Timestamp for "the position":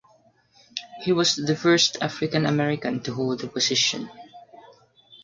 3.41-4.09